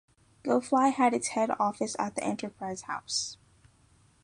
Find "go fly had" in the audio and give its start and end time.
0.41-1.13